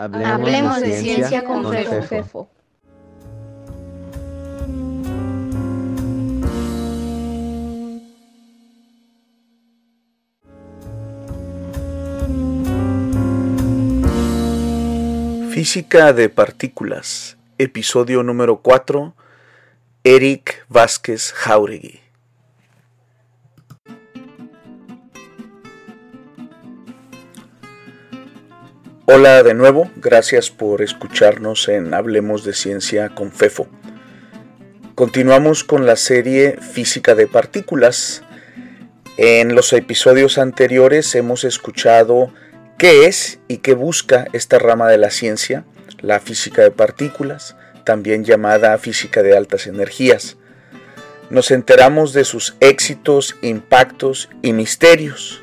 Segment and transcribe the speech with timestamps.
[0.00, 2.48] Hablemos, de, ciencia, con, Fefo.
[15.50, 19.14] Física de partículas, episodio número 4,
[20.02, 21.99] Eric Vázquez Jauregui.
[29.12, 33.66] Hola de nuevo, gracias por escucharnos en Hablemos de Ciencia con FEFO.
[34.94, 38.22] Continuamos con la serie Física de Partículas.
[39.16, 42.32] En los episodios anteriores hemos escuchado
[42.78, 45.64] qué es y qué busca esta rama de la ciencia,
[46.00, 50.36] la física de partículas, también llamada física de altas energías.
[51.30, 55.42] Nos enteramos de sus éxitos, impactos y misterios.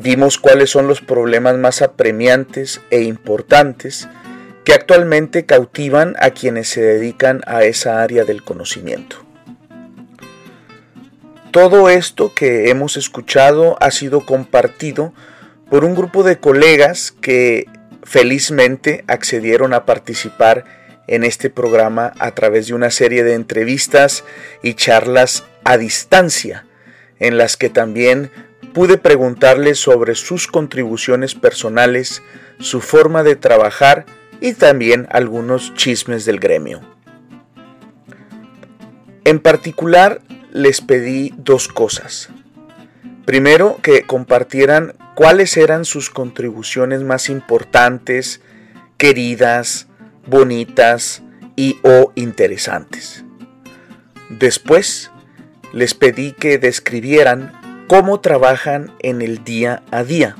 [0.00, 4.08] Vimos cuáles son los problemas más apremiantes e importantes
[4.64, 9.16] que actualmente cautivan a quienes se dedican a esa área del conocimiento.
[11.50, 15.12] Todo esto que hemos escuchado ha sido compartido
[15.68, 17.66] por un grupo de colegas que
[18.04, 20.64] felizmente accedieron a participar
[21.08, 24.22] en este programa a través de una serie de entrevistas
[24.62, 26.66] y charlas a distancia,
[27.18, 28.30] en las que también
[28.72, 32.22] pude preguntarle sobre sus contribuciones personales,
[32.58, 34.06] su forma de trabajar
[34.40, 36.80] y también algunos chismes del gremio.
[39.24, 42.30] En particular, les pedí dos cosas.
[43.24, 48.40] Primero, que compartieran cuáles eran sus contribuciones más importantes,
[48.96, 49.86] queridas,
[50.26, 51.22] bonitas
[51.56, 53.24] y o interesantes.
[54.30, 55.10] Después,
[55.72, 57.52] les pedí que describieran
[57.88, 60.36] cómo trabajan en el día a día.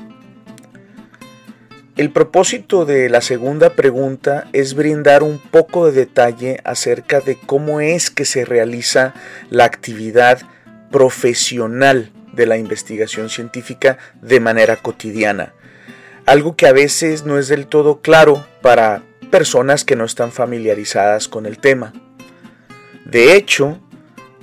[1.97, 7.81] El propósito de la segunda pregunta es brindar un poco de detalle acerca de cómo
[7.81, 9.15] es que se realiza
[9.49, 10.39] la actividad
[10.91, 15.53] profesional de la investigación científica de manera cotidiana,
[16.27, 21.27] algo que a veces no es del todo claro para personas que no están familiarizadas
[21.27, 21.93] con el tema.
[23.05, 23.79] De hecho,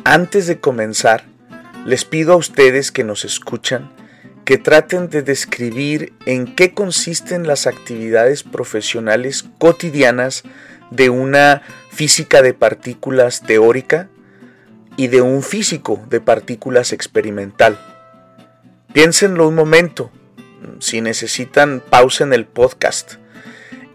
[0.05, 1.36] antes de comenzar,
[1.87, 3.91] les pido a ustedes que nos escuchan
[4.45, 10.45] que traten de describir en qué consisten las actividades profesionales cotidianas
[10.91, 14.09] de una física de partículas teórica
[14.97, 17.79] y de un físico de partículas experimental.
[18.93, 20.13] Piénsenlo un momento,
[20.79, 23.15] si necesitan pausen el podcast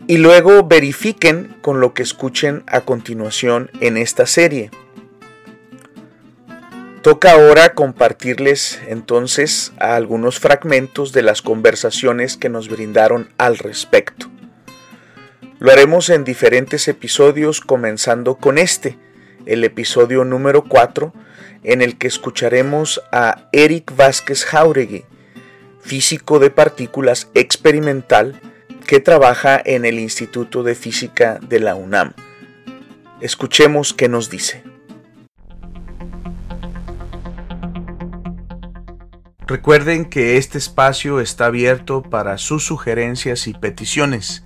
[0.08, 4.69] y luego verifiquen con lo que escuchen a continuación en esta serie.
[7.01, 14.28] Toca ahora compartirles entonces algunos fragmentos de las conversaciones que nos brindaron al respecto.
[15.57, 19.00] Lo haremos en diferentes episodios comenzando con este,
[19.47, 21.11] el episodio número 4,
[21.63, 25.03] en el que escucharemos a Eric Vázquez Jauregui,
[25.81, 28.40] físico de partículas experimental
[28.85, 32.13] que trabaja en el Instituto de Física de la UNAM.
[33.22, 34.71] Escuchemos qué nos dice.
[39.51, 44.45] Recuerden que este espacio está abierto para sus sugerencias y peticiones.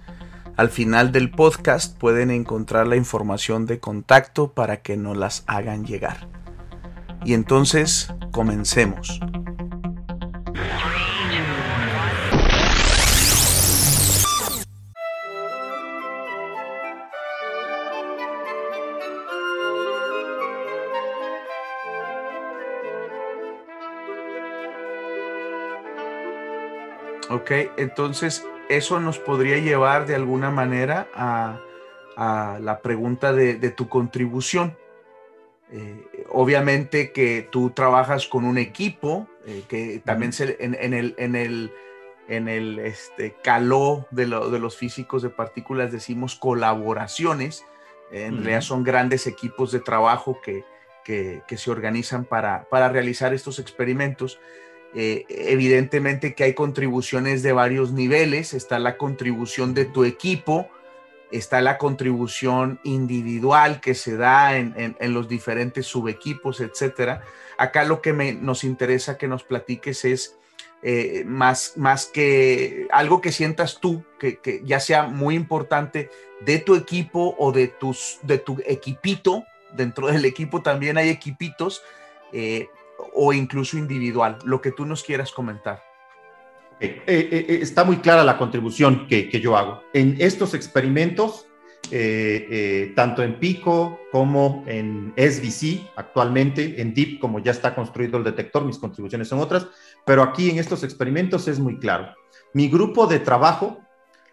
[0.58, 5.86] Al final del podcast pueden encontrar la información de contacto para que nos las hagan
[5.86, 6.28] llegar.
[7.24, 9.20] Y entonces, comencemos.
[27.36, 31.60] Ok, entonces eso nos podría llevar de alguna manera a,
[32.62, 34.78] la pregunta de, tu contribución.
[35.70, 41.36] Eh, obviamente que tú trabajas con un equipo, eh, que también se, en, el, en
[41.36, 41.74] el,
[42.30, 47.66] en el este, caló de, los físicos de partículas decimos colaboraciones,
[48.12, 50.64] en realidad son grandes equipos de trabajo que,
[51.04, 54.40] se organizan para, para realizar estos experimentos.
[54.98, 60.70] Eh, evidentemente que hay contribuciones de varios niveles, está la contribución de tu equipo,
[61.32, 67.24] está la contribución individual que se da en, los diferentes subequipos, etcétera.
[67.58, 70.38] Acá lo que nos interesa que nos platiques es
[70.82, 76.10] eh, más, más que algo que sientas tú, que, ya sea muy importante
[76.40, 79.44] de tu equipo o de, tus, de tu equipito,
[79.74, 81.82] dentro del equipo también hay equipitos,
[82.32, 82.70] eh,
[83.14, 85.82] o incluso individual, lo que tú nos quieras comentar.
[86.80, 89.82] Eh, eh, eh, está muy clara la contribución que, que yo hago.
[89.94, 91.48] En estos experimentos,
[92.96, 98.66] tanto en Pico como en SBC, actualmente en DEEP, como ya está construido el detector,
[98.66, 99.68] mis contribuciones son otras,
[100.04, 102.08] pero aquí en estos experimentos es muy claro.
[102.54, 103.82] Mi grupo de trabajo,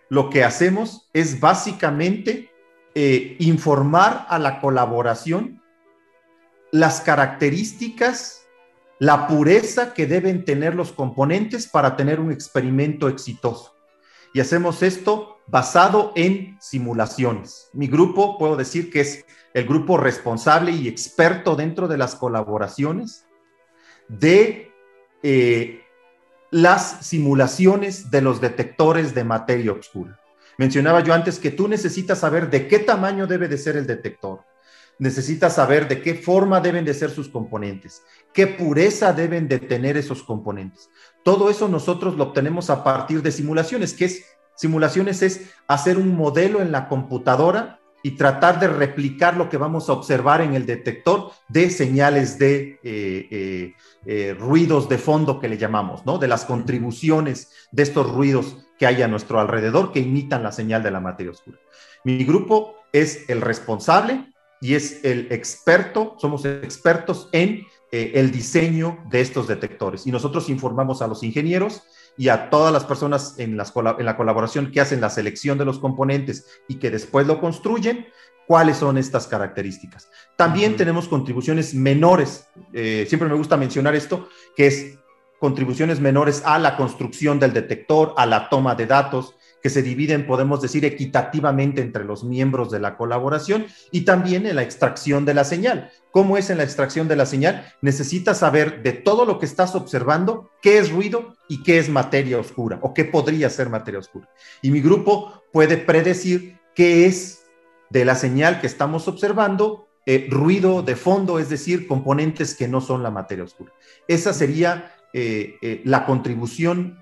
[0.09, 2.51] lo que hacemos es básicamente
[2.95, 5.63] informar a la colaboración
[6.71, 8.42] las características
[9.03, 13.75] la pureza que deben tener los componentes para tener un experimento exitoso.
[14.33, 17.69] Y hacemos esto basado en simulaciones.
[17.73, 23.27] Mi grupo, puedo decir que es el grupo responsable y experto dentro de las colaboraciones
[24.07, 24.71] de
[25.25, 25.83] eh,
[26.53, 30.21] las simulaciones de los detectores de materia oscura.
[30.59, 34.45] Mencionaba yo antes que tú necesitas saber de qué tamaño debe de ser el detector,
[35.03, 39.97] necesitas saber de qué forma deben de ser sus componentes, qué pureza deben de tener
[39.97, 40.91] esos componentes.
[41.25, 46.15] Todo eso nosotros lo obtenemos a partir de simulaciones, que es simulaciones es hacer un
[46.15, 50.67] modelo en la computadora y tratar de replicar lo que vamos a observar en el
[50.67, 53.75] detector de señales de eh, eh,
[54.07, 56.19] eh, ruidos de fondo que le llamamos, ¿no?
[56.19, 60.85] De las contribuciones de estos ruidos que hay a nuestro alrededor que imitan la señal
[60.85, 61.59] de la materia oscura.
[62.05, 64.32] Mi grupo es el responsable
[64.63, 70.07] y es el experto, somos expertos en eh, el diseño de estos detectores.
[70.07, 71.83] Y nosotros informamos a los ingenieros
[72.17, 75.65] y a todas las personas en, las, en la colaboración que hacen la selección de
[75.65, 78.07] los componentes y que después lo construyen,
[78.47, 80.09] cuáles son estas características.
[80.37, 84.99] También tenemos contribuciones menores, eh, siempre me gusta mencionar esto, que es
[85.41, 90.27] contribuciones menores a la construcción del detector, a la toma de datos, que se dividen,
[90.27, 95.35] podemos decir, equitativamente entre los miembros de la colaboración y también en la extracción de
[95.35, 95.91] la señal.
[96.11, 97.73] ¿Cómo es en la extracción de la señal?
[97.81, 102.39] Necesitas saber de todo lo que estás observando qué es ruido y qué es materia
[102.39, 104.29] oscura o qué podría ser materia oscura.
[104.61, 107.45] Y mi grupo puede predecir qué es
[107.91, 112.81] de la señal que estamos observando eh, ruido de fondo, es decir, componentes que no
[112.81, 113.73] son la materia oscura.
[114.09, 117.02] Esa sería eh, eh, la contribución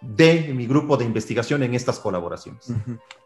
[0.00, 2.72] de mi grupo de investigación en estas colaboraciones.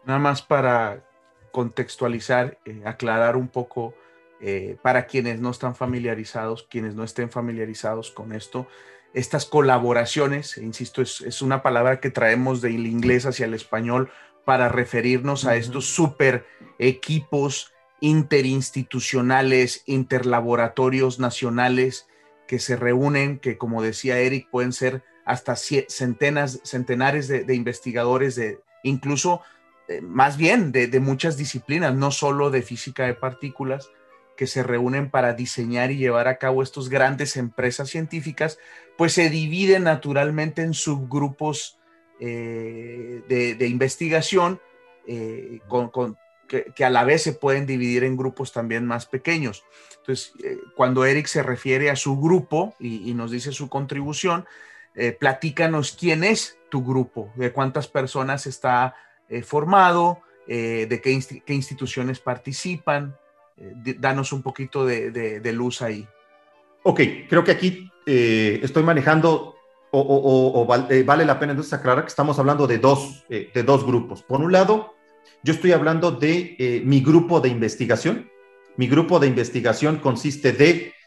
[0.05, 1.05] Nada más para
[1.51, 3.93] contextualizar, eh, aclarar un poco
[4.41, 8.67] eh, para quienes no están familiarizados, quienes no estén familiarizados con esto,
[9.15, 14.11] estas colaboraciones, insisto, es, una palabra que traemos del inglés hacia el español
[14.43, 16.45] para referirnos a estos super
[16.79, 22.09] equipos interinstitucionales, interlaboratorios nacionales
[22.45, 28.59] que se reúnen, que como decía Eric, pueden ser hasta centenas, centenares de, investigadores, de,
[28.83, 29.41] incluso
[29.87, 33.89] eh, más bien de, muchas disciplinas, no solo de física de partículas,
[34.37, 38.59] que se reúnen para diseñar y llevar a cabo estas grandes empresas científicas,
[38.97, 41.79] pues se dividen naturalmente en subgrupos
[42.19, 44.59] eh, de, investigación
[45.07, 45.59] eh,
[46.47, 49.63] que, a la vez se pueden dividir en grupos también más pequeños.
[49.97, 50.33] Entonces,
[50.75, 54.45] cuando Eric se refiere a su grupo y nos dice su contribución,
[54.95, 58.95] eh, platícanos quién es tu grupo, de cuántas personas está
[59.29, 63.15] eh, formado, eh, de qué, instituciones participan.
[63.99, 66.07] danos un poquito de, luz ahí.
[66.83, 69.55] Ok, creo que aquí estoy manejando
[69.91, 74.23] o, vale la pena entonces aclarar que estamos hablando de dos, de dos grupos.
[74.23, 74.93] Por un lado,
[75.41, 78.29] yo estoy hablando de mi grupo de investigación.
[78.77, 81.04] Mi grupo de investigación consiste de eh, eh, eh,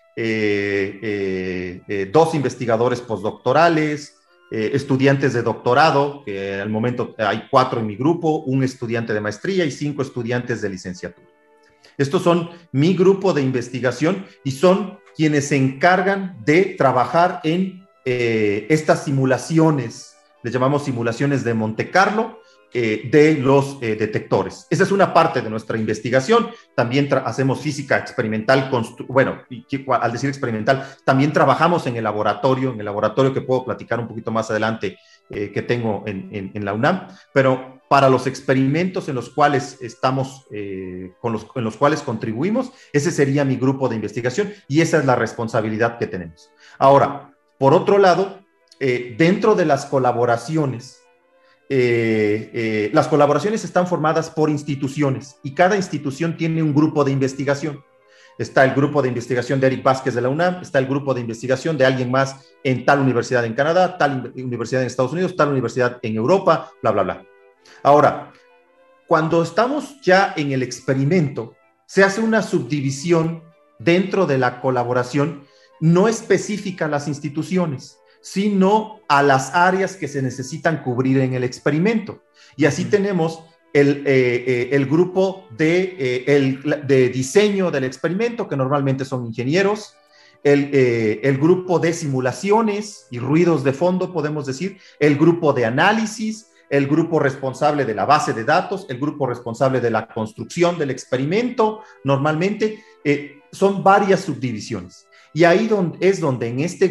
[2.12, 4.16] dos investigadores postdoctorales,
[4.50, 9.64] estudiantes de doctorado, que al momento hay cuatro en mi grupo, un estudiante de maestría
[9.64, 11.28] y cinco estudiantes de licenciatura.
[11.96, 19.04] Estos son mi grupo de investigación y son quienes se encargan de trabajar en estas
[19.04, 20.07] simulaciones,
[20.42, 22.40] les llamamos simulaciones de Monte Carlo,
[22.74, 24.66] eh, de los eh, detectores.
[24.68, 26.50] Esa es una parte de nuestra investigación.
[26.74, 28.70] También hacemos física experimental,
[29.08, 29.40] bueno,
[29.98, 34.06] al decir experimental, también trabajamos en el laboratorio, en el laboratorio que puedo platicar un
[34.06, 34.98] poquito más adelante
[35.30, 40.44] eh, que tengo en, la UNAM, pero para los experimentos en los cuales estamos,
[41.22, 45.16] con en los cuales contribuimos, ese sería mi grupo de investigación y esa es la
[45.16, 46.50] responsabilidad que tenemos.
[46.78, 48.37] Ahora, por otro lado,
[48.78, 50.98] dentro de las colaboraciones,
[51.70, 57.12] eh, eh, las colaboraciones están formadas por instituciones y cada institución tiene un grupo de
[57.12, 57.84] investigación.
[58.38, 61.20] Está el grupo de investigación de Eric Vázquez de la UNAM, está el grupo de
[61.20, 65.50] investigación de alguien más en tal universidad en Canadá, tal universidad en Estados Unidos, tal
[65.50, 67.26] universidad en Europa, bla, bla, bla.
[67.82, 68.32] Ahora,
[69.06, 71.54] cuando estamos ya en el experimento,
[71.84, 73.42] se hace una subdivisión
[73.78, 75.42] dentro de la colaboración
[75.80, 81.44] no específica a las instituciones sino a las áreas que se necesitan cubrir en el
[81.44, 82.22] experimento.
[82.56, 88.48] Y así tenemos el, eh, eh, el, grupo de, eh, el, de, diseño del experimento,
[88.48, 89.94] que normalmente son ingenieros,
[90.44, 96.52] el, el, grupo de simulaciones y ruidos de fondo, podemos decir, el grupo de análisis,
[96.70, 100.90] el grupo responsable de la base de datos, el grupo responsable de la construcción del
[100.90, 102.84] experimento, normalmente
[103.50, 105.07] son varias subdivisiones.
[105.34, 105.68] Y ahí
[106.00, 106.86] es donde en, este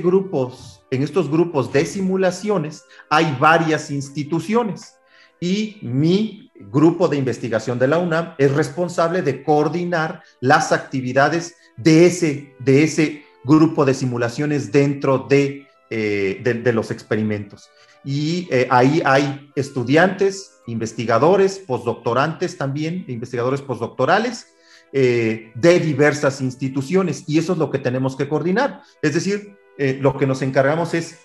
[0.92, 4.96] en estos grupos de simulaciones hay varias instituciones.
[5.40, 12.06] Y mi grupo de investigación de la UNAM es responsable de coordinar las actividades de
[12.06, 17.70] ese, grupo de simulaciones dentro de, eh, los experimentos.
[18.04, 24.48] Y eh, ahí hay estudiantes, investigadores, postdoctorantes también, investigadores postdoctorales,
[24.94, 28.82] eh, de diversas instituciones y eso es lo que tenemos que coordinar.
[29.02, 31.20] Es decir, eh, lo que nos encargamos es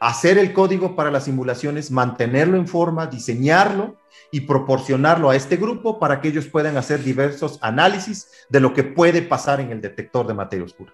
[0.00, 3.96] hacer el código para las simulaciones, mantenerlo en forma, diseñarlo
[4.30, 8.84] y proporcionarlo a este grupo para que ellos puedan hacer diversos análisis de lo que
[8.84, 10.92] puede pasar en el detector de materia oscura.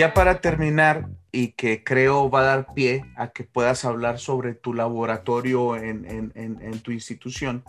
[0.00, 4.54] Ya para terminar, y que creo va a dar pie a que puedas hablar sobre
[4.54, 7.62] tu laboratorio en, tu institución,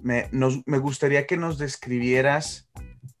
[0.00, 0.26] me,
[0.78, 2.68] gustaría que nos describieras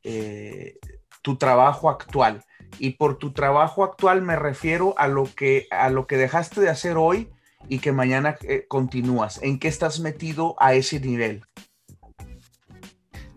[0.02, 0.80] eh,
[1.22, 2.42] tu trabajo actual.
[2.80, 6.68] Y por tu trabajo actual me refiero a lo que, a lo que dejaste de
[6.68, 7.30] hacer hoy
[7.68, 9.40] y que mañana eh, continúas.
[9.40, 11.44] ¿En qué estás metido a ese nivel?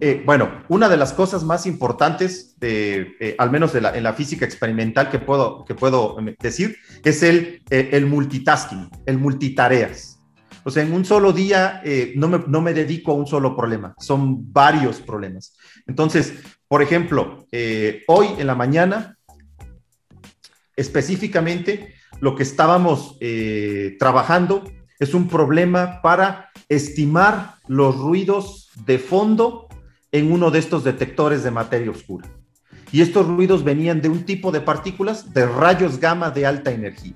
[0.02, 5.10] Eh, bueno, una de las cosas más importantes, eh, al menos en la física experimental
[5.10, 10.20] que puedo, que puedo em, decir, es el, el multitasking, el multitareas.
[10.64, 11.84] O sea, en un solo día
[12.16, 15.56] no, me, no, me, dedico a un solo problema, son varios problemas.
[15.86, 16.34] Entonces,
[16.68, 17.46] por ejemplo,
[18.08, 19.16] hoy en la mañana,
[20.76, 23.20] específicamente, lo que estábamos
[24.00, 24.64] trabajando
[24.98, 29.68] es un problema para estimar los ruidos de fondo
[30.12, 32.30] en uno de estos detectores de materia oscura.
[32.96, 37.16] Y estos ruidos venían de un tipo de partículas de rayos gamma de alta energía.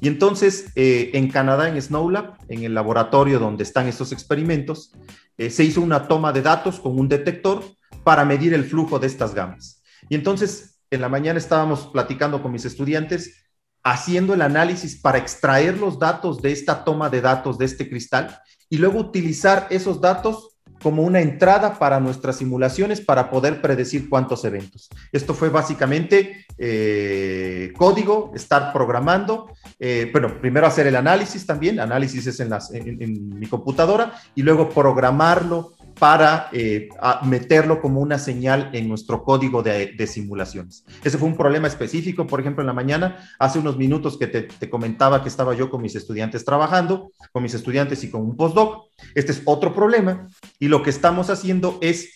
[0.00, 4.90] Y entonces, eh, en Canadá, en Snowlab, en el laboratorio donde están estos experimentos,
[5.38, 7.62] eh, se hizo una toma de datos con un detector
[8.02, 9.80] para medir el flujo de estas gamas.
[10.08, 13.44] Y entonces, en la mañana estábamos platicando con mis estudiantes,
[13.84, 18.40] haciendo el análisis para extraer los datos de esta toma de datos de este cristal
[18.68, 20.55] y luego utilizar esos datos
[20.86, 24.88] como una entrada para nuestras simulaciones para poder predecir cuántos eventos.
[25.10, 29.50] Esto fue básicamente eh, código, estar programando,
[29.80, 34.42] eh, bueno, primero hacer el análisis también, análisis es en, las, en mi computadora, y
[34.42, 36.88] luego programarlo para eh,
[37.24, 40.84] meterlo como una señal en nuestro código de, simulaciones.
[41.02, 44.70] Ese fue un problema específico, por ejemplo, en la mañana, hace unos minutos que te,
[44.70, 48.90] comentaba que estaba yo con mis estudiantes trabajando, con mis estudiantes y con un postdoc.
[49.14, 52.10] Este es otro problema y lo que estamos haciendo es,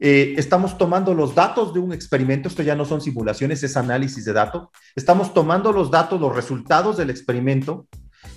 [0.00, 4.24] eh, estamos tomando los datos de un experimento, esto ya no son simulaciones, es análisis
[4.24, 7.86] de datos, estamos tomando los datos, los resultados del experimento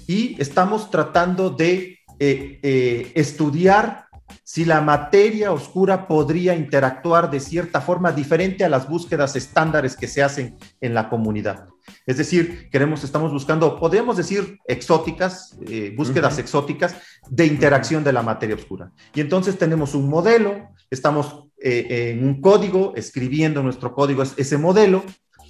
[0.07, 4.06] y estamos tratando de eh, estudiar
[4.43, 10.07] si la materia oscura podría interactuar de cierta forma diferente a las búsquedas estándares que
[10.07, 11.67] se hacen en la comunidad.
[12.05, 16.95] Es decir, queremos, estamos buscando, podríamos decir, exóticas, eh, búsquedas exóticas
[17.29, 18.91] de interacción de la materia oscura.
[19.13, 25.03] Y entonces tenemos un modelo, estamos eh, en un código, escribiendo nuestro código ese modelo,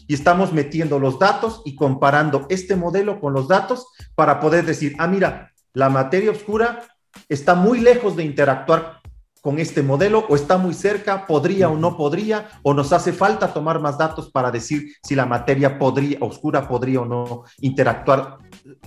[0.08, 4.96] y estamos metiendo los datos y comparando este modelo con los datos para poder decir,
[5.00, 6.82] ah, mira, la materia oscura
[7.30, 9.02] está muy lejos de interactuar
[9.42, 13.54] con este modelo o está muy cerca, podría o no podría, o nos hace falta
[13.54, 18.40] tomar más datos para decir si la materia podría, oscura podría o no interactuar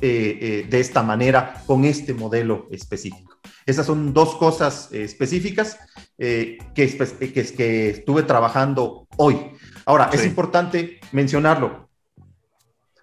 [0.02, 3.38] eh, eh, de esta manera con este modelo específico.
[3.64, 5.78] Esas son dos cosas eh, específicas
[6.18, 9.38] que, que, que, estuve trabajando hoy.
[9.86, 11.89] Ahora, es importante mencionarlo.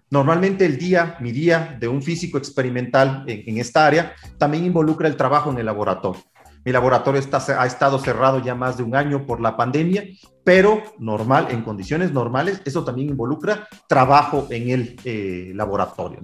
[0.09, 5.17] Normalmente el día, mi día de un físico experimental en, esta área, también involucra el
[5.17, 6.23] trabajo en el laboratorio.
[6.63, 10.05] Mi laboratorio está, ha estado cerrado ya más de un año por la pandemia,
[10.43, 16.19] pero normal, en condiciones normales, eso también involucra trabajo en el eh, laboratorio.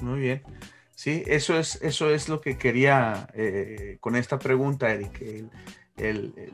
[0.00, 0.42] Muy bien.
[0.94, 5.22] Sí, eso es, eso es lo que quería eh, con esta pregunta, Eric.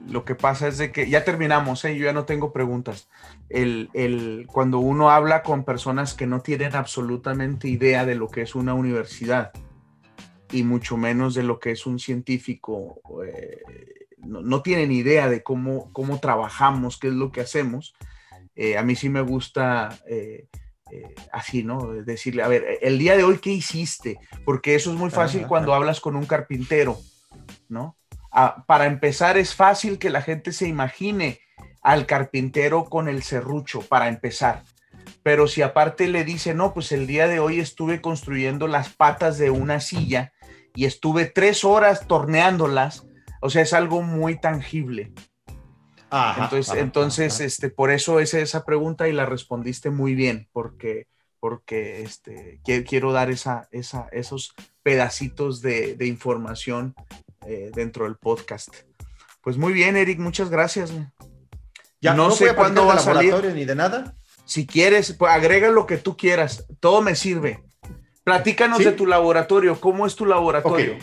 [0.08, 1.96] Lo que pasa es de que ya terminamos, ¿eh?
[1.96, 3.08] yo ya no tengo preguntas.
[3.48, 8.54] El, cuando uno habla con personas que no tienen absolutamente idea de lo que es
[8.54, 9.52] una universidad
[10.50, 13.60] y mucho menos de lo que es un científico, eh,
[14.18, 17.94] no, tienen idea de cómo, cómo trabajamos, qué es lo que hacemos.
[18.78, 19.98] a mí sí me gusta
[20.90, 21.92] eh, así, ¿no?
[21.92, 24.18] Decirle, a ver, el día de hoy, ¿qué hiciste?
[24.44, 26.98] Porque eso es muy fácil cuando hablas con un carpintero,
[27.68, 27.96] ¿no?
[28.34, 31.40] Ah, para empezar, es fácil que la gente se imagine
[31.82, 34.62] al carpintero con el serrucho, para empezar.
[35.22, 39.38] Pero si aparte le dice, no, pues el día de hoy estuve construyendo las patas
[39.38, 40.32] de una silla
[40.74, 43.06] y estuve tres horas torneándolas,
[43.40, 45.12] o sea, es algo muy tangible
[46.36, 51.06] entonces, entonces Este, por eso es esa pregunta y la respondiste muy bien, porque,
[51.40, 56.94] porque este, quiero, dar esa, esa, esos pedacitos de, información
[57.46, 58.68] eh, dentro del podcast.
[59.42, 60.92] Pues muy bien, Eric, muchas gracias.
[62.00, 63.34] Ya no, sé cuándo va a salir.
[63.54, 64.14] Ni de nada.
[64.44, 67.62] Si quieres, pues agrega lo que tú quieras, todo me sirve.
[68.24, 70.96] Platícanos de tu laboratorio, ¿cómo es tu laboratorio?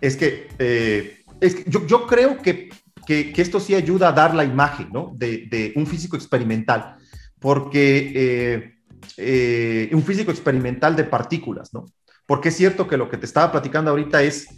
[0.00, 2.70] Es que, eh, es que yo, yo, creo que
[3.06, 5.12] que, esto sí ayuda a dar la imagen ¿no?
[5.14, 6.96] de, un físico experimental,
[7.38, 8.74] porque eh,
[9.16, 11.86] eh, un físico experimental de partículas, ¿no?
[12.26, 14.48] Porque es cierto que lo que te estaba platicando ahorita es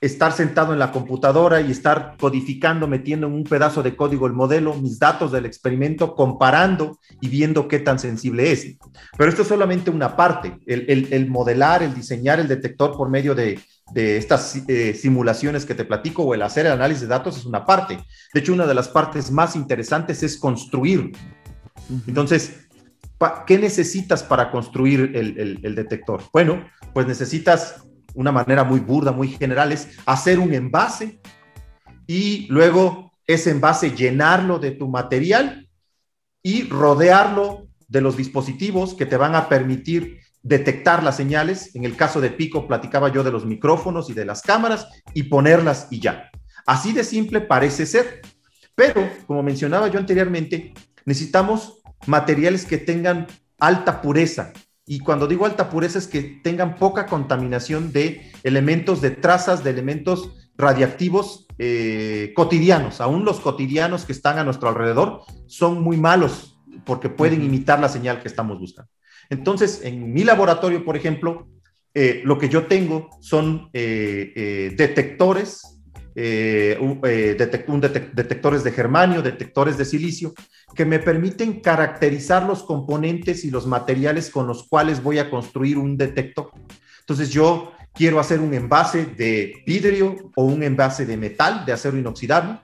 [0.00, 4.32] estar sentado en la computadora y estar codificando, metiendo en un pedazo de código el
[4.32, 8.76] modelo, mis datos del experimento, comparando y viendo qué tan sensible es.
[9.16, 13.58] Pero esto es solamente una parte, el modelar, el diseñar el detector por medio de,
[13.92, 17.46] de estas eh, simulaciones que te platico o el hacer el análisis de datos es
[17.46, 17.98] una parte.
[18.34, 21.12] De hecho, una de las partes más interesantes es construir.
[22.06, 22.68] Entonces,
[23.46, 26.22] ¿qué necesitas para construir el, detector?
[26.32, 27.84] Bueno, pues necesitas
[28.18, 31.20] una manera muy burda, muy general, es hacer un envase
[32.04, 35.68] y luego ese envase llenarlo de tu material
[36.42, 41.76] y rodearlo de los dispositivos que te van a permitir detectar las señales.
[41.76, 45.24] En el caso de Pico platicaba yo de los micrófonos y de las cámaras y
[45.24, 46.28] ponerlas y ya.
[46.66, 48.22] Así de simple parece ser.
[48.74, 53.28] Pero, como mencionaba yo anteriormente, necesitamos materiales que tengan
[53.60, 54.52] alta pureza.
[54.88, 59.68] Y cuando digo alta pureza es que tengan poca contaminación de elementos, de trazas, de
[59.70, 63.02] elementos radiactivos eh, cotidianos.
[63.02, 67.90] Aún los cotidianos que están a nuestro alrededor son muy malos porque pueden imitar la
[67.90, 68.90] señal que estamos buscando.
[69.28, 71.48] Entonces, en mi laboratorio, por ejemplo,
[71.92, 74.74] eh, lo que yo tengo son eh,
[76.20, 80.34] eh, un, detectores de germanio, detectores de silicio,
[80.74, 85.78] que me permiten caracterizar los componentes y los materiales con los cuales voy a construir
[85.78, 86.50] un detector.
[86.98, 91.96] Entonces, yo quiero hacer un envase de vidrio o un envase de metal, de acero
[91.96, 92.58] inoxidable,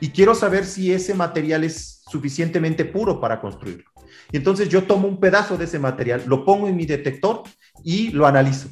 [0.00, 3.84] y quiero saber si ese material es suficientemente puro para construirlo.
[4.32, 7.42] Y entonces yo tomo un pedazo de ese material, lo pongo en mi detector
[7.84, 8.70] y lo analizo.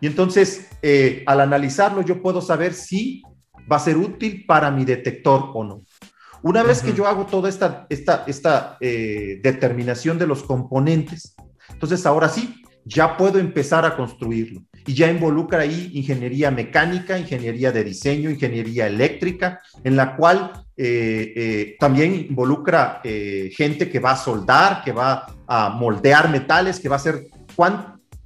[0.00, 3.22] Y entonces, eh, al analizarlo, yo puedo saber si
[3.70, 5.82] va a ser útil para mi detector o no.
[6.42, 11.34] Una vez que yo hago toda esta, esta, esta eh, determinación de los componentes,
[11.70, 14.62] entonces ahora sí, ya puedo empezar a construirlo.
[14.86, 21.32] Y ya involucra ahí ingeniería mecánica, ingeniería de diseño, ingeniería eléctrica, en la cual eh,
[21.34, 26.94] eh, también involucra gente que va a soldar, que va a moldear metales, que va
[26.94, 27.26] a hacer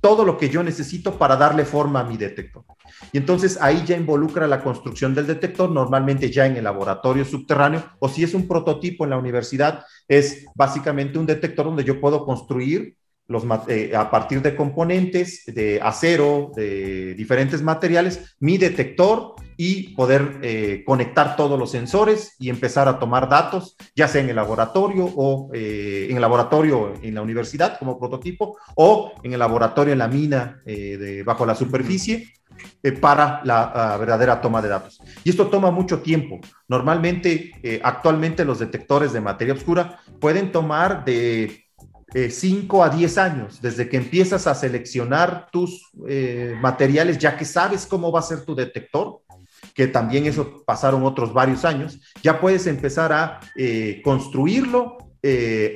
[0.00, 2.64] todo lo que yo necesito para darle forma a mi detector.
[3.12, 7.82] Y entonces ahí ya involucra la construcción del detector, normalmente ya en el laboratorio subterráneo,
[7.98, 12.24] o si es un prototipo en la universidad, es básicamente un detector donde yo puedo
[12.24, 12.96] construir
[13.68, 20.82] eh, a partir de componentes de acero, de diferentes materiales, mi detector y poder eh,
[20.84, 25.48] conectar todos los sensores y empezar a tomar datos, ya sea en el laboratorio o
[25.54, 30.08] eh, en el laboratorio en la universidad como prototipo o en el laboratorio en la
[30.08, 32.26] mina de, bajo la superficie
[33.00, 35.00] para la verdadera toma de datos.
[35.22, 36.40] Y esto toma mucho tiempo.
[36.68, 41.70] Normalmente, actualmente los detectores de materia oscura pueden tomar de
[42.12, 47.44] 5 eh, a 10 años, desde que empiezas a seleccionar tus eh, materiales, ya que
[47.44, 49.20] sabes cómo va a ser tu detector,
[49.74, 54.98] que también eso pasaron otros varios años, ya puedes empezar a eh, construirlo,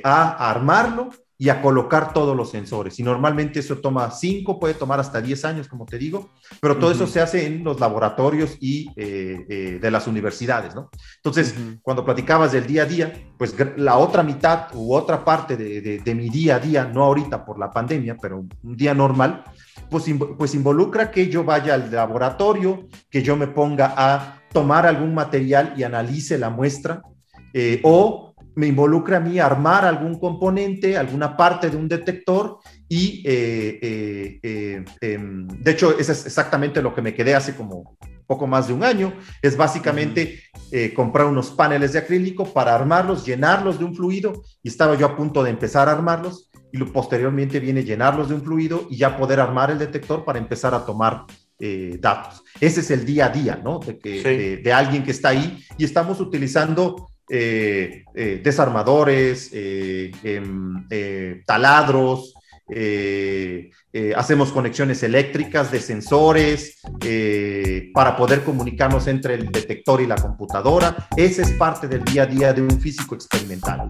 [0.03, 2.97] a armarlo y a colocar todos los sensores.
[2.99, 6.29] Y normalmente eso toma 5, puede tomar hasta 10 años, como te digo,
[6.61, 10.89] pero todo eso se hace en los laboratorios y eh, eh, de las universidades, ¿no?
[11.17, 15.99] Entonces, cuando platicabas del día a día, pues la otra mitad u otra parte de,
[15.99, 19.43] de, mi día a día, no ahorita por la pandemia, pero un día normal,
[19.89, 20.05] pues,
[20.37, 25.73] pues involucra que yo vaya al laboratorio, que yo me ponga a tomar algún material
[25.75, 27.01] y analice la muestra,
[27.53, 28.24] eh, o
[28.55, 34.85] me involucra a mí armar algún componente, alguna parte de un detector y eh, eh,
[35.01, 38.73] em, de hecho eso es exactamente lo que me quedé hace como poco más de
[38.73, 40.41] un año, es básicamente
[40.95, 45.15] comprar unos paneles de acrílico para armarlos, llenarlos de un fluido y estaba yo a
[45.15, 49.39] punto de empezar a armarlos y posteriormente viene llenarlos de un fluido y ya poder
[49.39, 51.25] armar el detector para empezar a tomar
[51.99, 52.43] datos.
[52.59, 53.77] Ese es el día a día, ¿no?
[53.77, 61.43] De, que, de alguien que está ahí y estamos utilizando eh, eh, desarmadores, eh, em,
[61.45, 62.33] taladros,
[64.15, 66.79] hacemos conexiones eléctricas de sensores
[67.93, 71.07] para poder comunicarnos entre el detector y la computadora.
[71.15, 73.89] Ese es parte del día a día de un físico experimental.